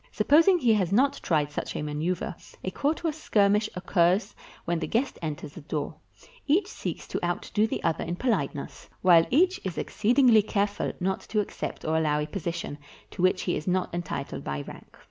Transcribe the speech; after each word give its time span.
Supposing 0.11 0.57
he 0.57 0.73
has 0.73 0.91
not 0.91 1.19
tried 1.21 1.51
such 1.51 1.75
a 1.75 1.83
maneuver, 1.83 2.33
a 2.63 2.71
courteous 2.71 3.21
skirmish 3.21 3.69
occurs 3.75 4.33
when 4.65 4.79
the 4.79 4.87
guest 4.87 5.19
enters 5.21 5.53
the 5.53 5.61
door; 5.61 5.93
each 6.47 6.65
seeks 6.65 7.07
to 7.09 7.23
outdo 7.23 7.67
the 7.67 7.83
other 7.83 8.03
in 8.03 8.15
poHteness, 8.15 8.89
while 9.03 9.27
each 9.29 9.61
is 9.63 9.77
exceedingly 9.77 10.41
careful 10.41 10.91
not 10.99 11.19
to 11.29 11.39
ac 11.39 11.51
cept 11.51 11.85
or 11.85 11.97
allow 11.97 12.17
a 12.19 12.25
position 12.25 12.79
to 13.11 13.21
which 13.21 13.43
he 13.43 13.55
is 13.55 13.67
not 13.67 13.93
entitled 13.93 14.43
by 14.43 14.61
rank. 14.61 14.97